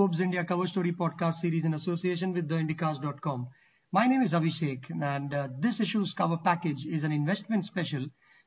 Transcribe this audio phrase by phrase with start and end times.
[0.00, 3.48] Forbes India Cover Story podcast series in association with theindicast.com.
[3.92, 8.06] My name is Abhishek, and uh, this issue's cover package is an investment special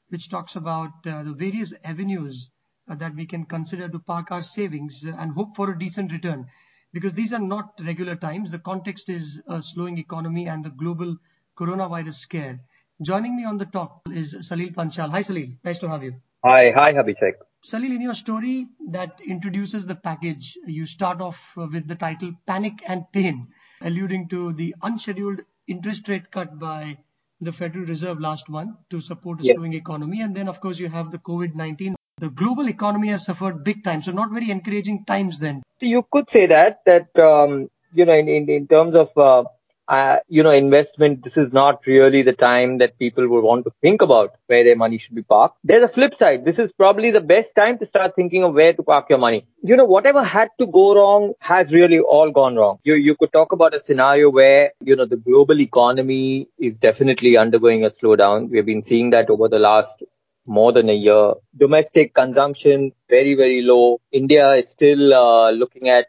[0.09, 2.49] which talks about uh, the various avenues
[2.89, 6.47] uh, that we can consider to park our savings and hope for a decent return.
[6.91, 8.49] Because these are not regular times.
[8.49, 11.17] The context is a slowing economy and the global
[11.55, 12.61] coronavirus scare.
[13.03, 15.11] Joining me on the talk is Salil Panchal.
[15.11, 15.55] Hi, Salil.
[15.63, 16.15] Nice to have you.
[16.43, 17.33] Hi, hi, Abhishek.
[17.65, 22.83] Salil, in your story that introduces the package, you start off with the title Panic
[22.85, 23.47] and Pain,
[23.81, 26.97] alluding to the unscheduled interest rate cut by
[27.39, 30.21] the Federal Reserve last month to support a slowing economy.
[30.21, 31.95] And then, of course, you have the COVID 19.
[32.17, 35.63] The global economy has suffered big time, so not very encouraging times then.
[35.79, 39.45] You could say that, that, um, you know, in, in, in terms of uh,
[39.87, 43.71] uh, you know, investment, this is not really the time that people would want to
[43.81, 45.57] think about where their money should be parked.
[45.63, 46.45] There's a flip side.
[46.45, 49.45] This is probably the best time to start thinking of where to park your money.
[49.61, 52.79] You know, whatever had to go wrong has really all gone wrong.
[52.83, 57.37] You, you could talk about a scenario where, you know, the global economy is definitely
[57.37, 58.49] undergoing a slowdown.
[58.49, 60.03] We've been seeing that over the last
[60.45, 61.33] more than a year.
[61.57, 63.99] Domestic consumption very, very low.
[64.11, 66.07] India is still uh, looking at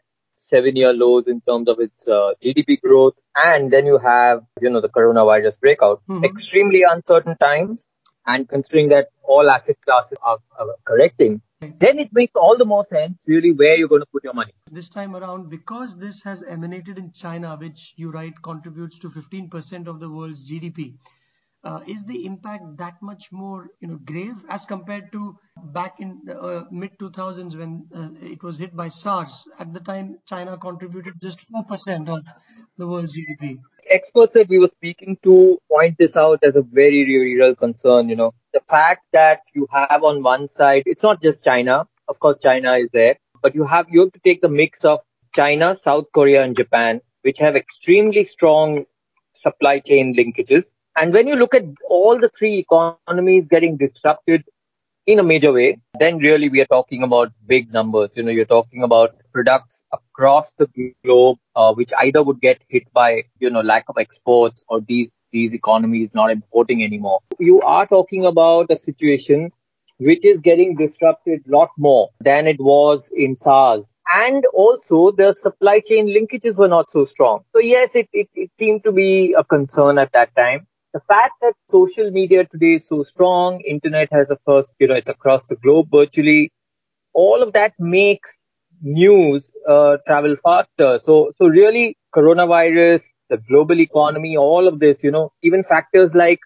[0.55, 3.15] seven year lows in terms of its uh, GDP growth.
[3.37, 6.03] And then you have, you know, the coronavirus breakout.
[6.09, 6.25] Mm-hmm.
[6.25, 7.87] Extremely uncertain times.
[8.27, 11.43] And considering that all asset classes are, are correcting,
[11.79, 14.53] then it makes all the more sense really where you're going to put your money.
[14.71, 19.87] This time around, because this has emanated in China, which you write contributes to 15%
[19.87, 20.95] of the world's GDP,
[21.65, 25.37] uh, is the impact that much more you know grave as compared to
[25.73, 29.47] back in the uh, mid 2000s when uh, it was hit by SARS?
[29.59, 32.25] At the time, China contributed just four percent of
[32.77, 33.59] the world's GDP.
[33.91, 38.09] Experts that we were speaking to point this out as a very real concern.
[38.09, 41.87] You know, the fact that you have on one side, it's not just China.
[42.09, 45.01] Of course, China is there, but you have you have to take the mix of
[45.35, 48.85] China, South Korea, and Japan, which have extremely strong
[49.33, 54.45] supply chain linkages and when you look at all the three economies getting disrupted
[55.07, 58.17] in a major way, then really we are talking about big numbers.
[58.17, 62.91] You know, you're talking about products across the globe, uh, which either would get hit
[62.93, 67.21] by, you know, lack of exports or these, these economies not importing anymore.
[67.39, 69.51] You are talking about a situation
[69.99, 73.93] which is getting disrupted a lot more than it was in SARS.
[74.15, 77.45] And also the supply chain linkages were not so strong.
[77.53, 81.35] So yes, it, it, it seemed to be a concern at that time the fact
[81.43, 85.45] that social media today is so strong, internet has a first, you know, it's across
[85.47, 86.53] the globe virtually.
[87.13, 88.33] All of that makes
[88.81, 90.99] news uh, travel faster.
[91.01, 96.39] So, so really, coronavirus, the global economy, all of this, you know, even factors like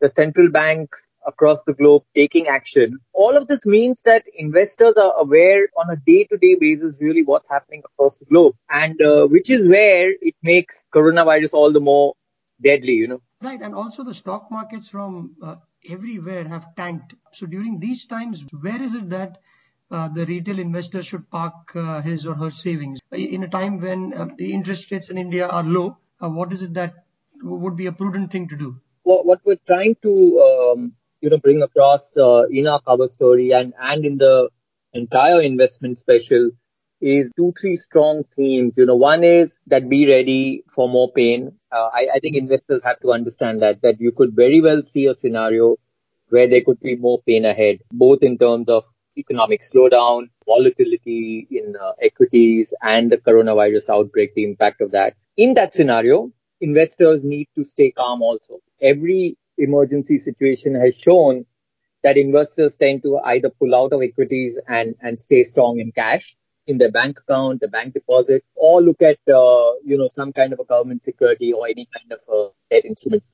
[0.00, 2.98] the central banks across the globe taking action.
[3.12, 7.82] All of this means that investors are aware on a day-to-day basis really what's happening
[7.84, 12.14] across the globe, and uh, which is where it makes coronavirus all the more
[12.60, 12.94] deadly.
[12.94, 13.22] You know.
[13.42, 15.56] Right, and also the stock markets from uh,
[15.88, 17.14] everywhere have tanked.
[17.32, 19.38] So during these times, where is it that
[19.90, 24.14] uh, the retail investor should park uh, his or her savings in a time when
[24.14, 25.98] uh, the interest rates in India are low?
[26.22, 26.94] Uh, what is it that
[27.42, 28.80] would be a prudent thing to do?
[29.02, 33.52] Well, what we're trying to um, you know bring across uh, in our cover story
[33.52, 34.50] and and in the
[34.92, 36.50] entire investment special
[37.02, 38.78] is two, three strong themes.
[38.78, 41.52] You know, one is that be ready for more pain.
[41.70, 45.06] Uh, I, I think investors have to understand that, that you could very well see
[45.06, 45.76] a scenario
[46.28, 48.86] where there could be more pain ahead, both in terms of
[49.18, 55.14] economic slowdown, volatility in uh, equities, and the coronavirus outbreak, the impact of that.
[55.36, 56.30] In that scenario,
[56.60, 58.60] investors need to stay calm also.
[58.80, 61.44] Every emergency situation has shown
[62.02, 66.34] that investors tend to either pull out of equities and, and stay strong in cash
[66.66, 70.52] in their bank account, the bank deposit, or look at, uh, you know, some kind
[70.52, 73.24] of a government security or any kind of debt instrument.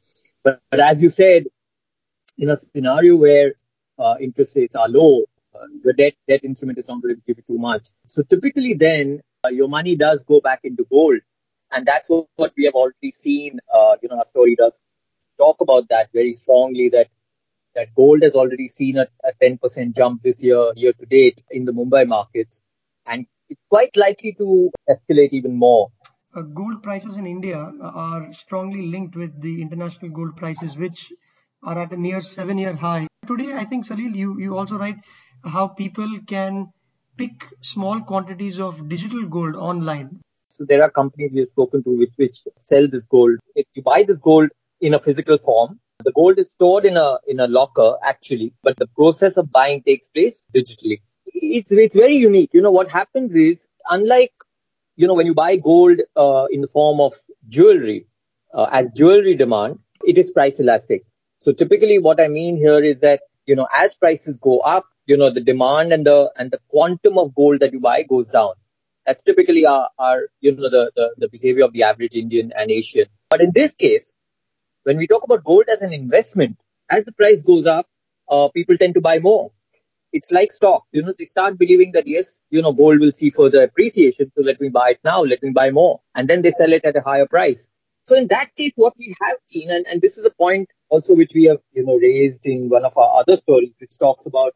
[0.43, 1.47] But, but as you said,
[2.37, 3.55] in a scenario where
[3.99, 7.39] uh, interest rates are low, uh, the debt, debt instrument is not going to give
[7.39, 7.89] you too much.
[8.07, 11.19] So typically then uh, your money does go back into gold.
[11.71, 13.61] And that's what, what we have already seen.
[13.73, 14.81] Uh, you know, our story does
[15.37, 17.09] talk about that very strongly that
[17.75, 21.65] that gold has already seen a, a 10% jump this year, year to date in
[21.65, 22.63] the Mumbai markets
[23.09, 25.89] and it's quite likely to escalate even more.
[26.35, 31.13] Uh, gold prices in India are strongly linked with the international gold prices, which
[31.63, 33.07] are at a near seven year high.
[33.27, 34.97] Today, I think, Salil, you, you also write
[35.45, 36.69] how people can
[37.17, 40.21] pick small quantities of digital gold online.
[40.49, 43.39] So there are companies we have spoken to which, which sell this gold.
[43.55, 44.51] If you buy this gold
[44.81, 48.77] in a physical form, the gold is stored in a in a locker actually, but
[48.77, 51.01] the process of buying takes place digitally
[51.41, 52.51] it's it's very unique.
[52.53, 54.33] You know what happens is unlike
[54.99, 57.15] you know, when you buy gold uh, in the form of
[57.49, 58.07] jewelry,
[58.53, 61.05] uh, as jewelry demand, it is price elastic.
[61.39, 65.17] So typically what I mean here is that, you know, as prices go up, you
[65.17, 68.55] know, the demand and the, and the quantum of gold that you buy goes down.
[69.07, 72.69] That's typically our, our you know, the, the, the behavior of the average Indian and
[72.69, 73.07] Asian.
[73.31, 74.15] But in this case,
[74.83, 76.59] when we talk about gold as an investment,
[76.91, 77.87] as the price goes up,
[78.29, 79.53] uh, people tend to buy more.
[80.13, 83.31] It's like stock, you know, they start believing that yes, you know, gold will see
[83.31, 84.31] further appreciation.
[84.35, 85.23] So let me buy it now.
[85.23, 86.01] Let me buy more.
[86.15, 87.69] And then they sell it at a higher price.
[88.05, 91.15] So in that case, what we have seen, and, and this is a point also
[91.15, 94.55] which we have, you know, raised in one of our other stories, which talks about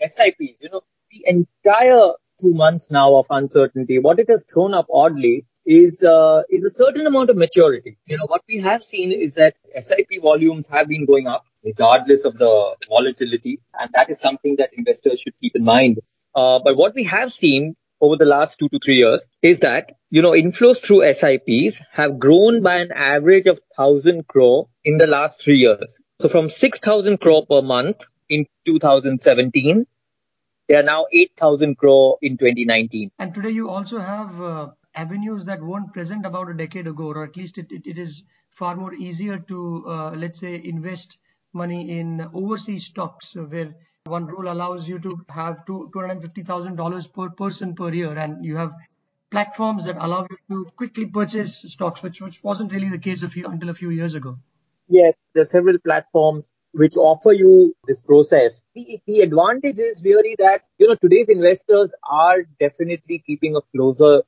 [0.00, 0.80] SIPs, you know,
[1.10, 6.42] the entire two months now of uncertainty, what it has thrown up oddly is uh,
[6.50, 7.96] is a certain amount of maturity.
[8.06, 12.24] You know, what we have seen is that SIP volumes have been going up regardless
[12.24, 15.98] of the volatility, and that is something that investors should keep in mind.
[16.34, 19.92] Uh, but what we have seen over the last two to three years is that
[20.10, 25.06] you know inflows through SIPs have grown by an average of thousand crore in the
[25.06, 26.00] last three years.
[26.20, 29.86] So from six thousand crore per month in 2017
[30.68, 33.10] they are now 8,000 crore in 2019.
[33.18, 37.24] And today you also have uh, avenues that weren't present about a decade ago, or
[37.24, 41.18] at least it, it, it is far more easier to, uh, let's say, invest
[41.54, 43.74] money in overseas stocks where
[44.06, 48.72] one rule allows you to have two, $250,000 per person per year and you have
[49.30, 53.28] platforms that allow you to quickly purchase stocks, which, which wasn't really the case a
[53.28, 54.38] few, until a few years ago.
[54.88, 58.60] Yes, there are several platforms which offer you this process.
[58.74, 64.22] The, the advantage is really that, you know, today's investors are definitely keeping a closer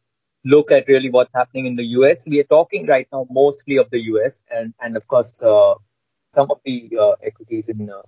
[0.45, 2.25] look at really what's happening in the US.
[2.27, 5.75] We are talking right now mostly of the US and, and of course, uh,
[6.37, 8.03] some of the uh, equities in uh,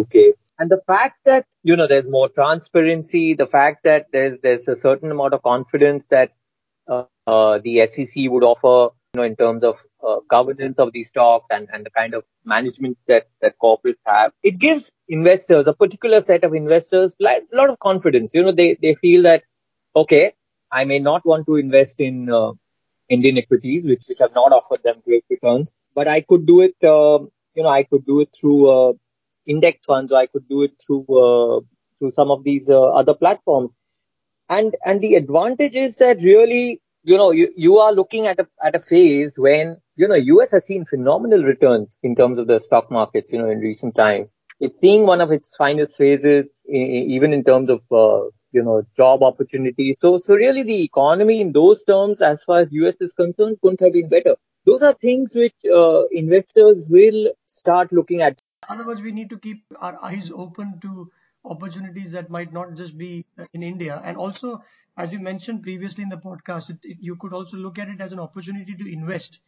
[0.00, 0.34] UK.
[0.58, 4.76] And the fact that, you know, there's more transparency, the fact that there's, there's a
[4.76, 6.32] certain amount of confidence that
[6.88, 11.08] uh, uh, the SEC would offer you know, in terms of uh, governance of these
[11.08, 14.32] stocks and, and the kind of management that, that corporates have.
[14.42, 18.32] It gives investors, a particular set of investors, a lot of confidence.
[18.34, 19.44] You know, they, they feel that,
[19.94, 20.32] okay,
[20.70, 22.52] I may not want to invest in uh,
[23.08, 26.74] Indian equities, which, which have not offered them great returns, but I could do it,
[26.82, 27.18] uh,
[27.56, 28.92] you know, I could do it through uh,
[29.46, 31.60] index funds or I could do it through, uh,
[31.98, 33.72] through some of these uh, other platforms.
[34.48, 38.48] And, and the advantage is that really you know, you, you are looking at a,
[38.64, 42.58] at a phase when, you know, US has seen phenomenal returns in terms of the
[42.58, 44.34] stock markets, you know, in recent times.
[44.58, 49.22] It's seeing one of its finest phases, even in terms of, uh, you know, job
[49.22, 49.98] opportunities.
[50.00, 53.80] So, so really the economy in those terms, as far as US is concerned, couldn't
[53.80, 54.34] have been better.
[54.66, 58.42] Those are things which uh, investors will start looking at.
[58.68, 61.10] Otherwise, we need to keep our eyes open to
[61.44, 64.00] opportunities that might not just be in India.
[64.04, 64.62] And also,
[64.96, 68.00] as you mentioned previously in the podcast, it, it, you could also look at it
[68.00, 69.40] as an opportunity to invest.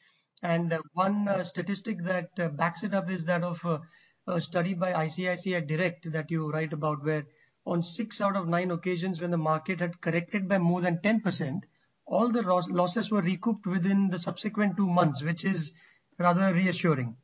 [0.43, 3.79] And uh, one uh, statistic that uh, backs it up is that of uh,
[4.27, 7.27] a study by ICICI Direct that you write about, where
[7.67, 11.63] on six out of nine occasions when the market had corrected by more than 10%,
[12.09, 15.73] all the losses were recouped within the subsequent two months, which is
[16.19, 17.17] rather reassuring.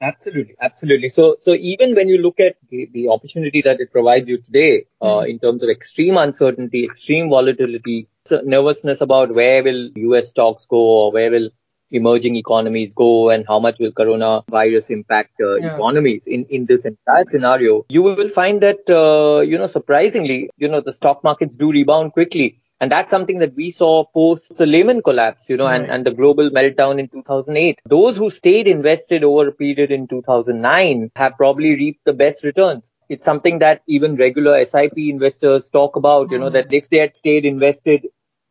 [0.00, 1.08] Absolutely, absolutely.
[1.08, 4.86] So, so even when you look at the, the opportunity that it provides you today,
[5.00, 5.30] uh, mm-hmm.
[5.30, 8.08] in terms of extreme uncertainty, extreme volatility,
[8.42, 10.30] nervousness about where will U.S.
[10.30, 11.50] stocks go or where will
[11.92, 15.74] emerging economies go and how much will coronavirus impact uh, yeah.
[15.74, 20.68] economies in, in this entire scenario, you will find that, uh, you know, surprisingly, you
[20.68, 22.61] know, the stock markets do rebound quickly.
[22.82, 25.80] And that's something that we saw post the Lehman collapse, you know, right.
[25.80, 27.80] and, and the global meltdown in 2008.
[27.86, 32.92] Those who stayed invested over a period in 2009 have probably reaped the best returns.
[33.08, 36.54] It's something that even regular SIP investors talk about, you know, mm-hmm.
[36.54, 38.08] that if they had stayed invested,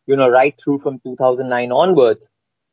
[0.07, 2.31] you know, right through from 2009 onwards,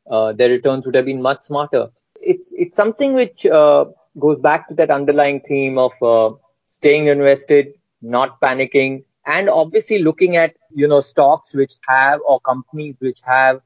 [0.09, 1.89] uh, their returns would have been much smarter.
[2.21, 3.83] It's, it's something which, uh,
[4.17, 6.31] goes back to that underlying theme of, uh,
[6.67, 12.97] staying invested, not panicking, and obviously looking at you know stocks which have or companies
[12.99, 13.61] which have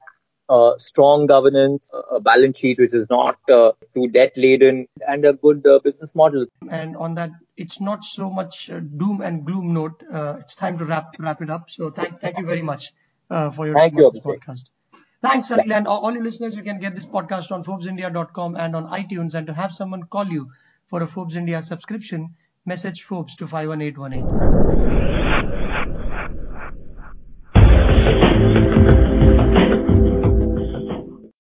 [0.50, 5.34] uh, strong governance, a balance sheet which is not uh, too debt laden, and a
[5.34, 6.46] good uh, business model.
[6.70, 10.04] And on that, it's not so much uh, doom and gloom note.
[10.12, 11.70] Uh, it's time to wrap wrap it up.
[11.70, 12.94] So thank thank you very much
[13.30, 14.64] uh, for your thank you, podcast.
[15.22, 15.74] Thanks, Salil.
[15.74, 19.36] And all your listeners, you can get this podcast on ForbesIndia.com and on iTunes.
[19.36, 20.52] And to have someone call you
[20.90, 26.23] for a Forbes India subscription, message Forbes to 51818.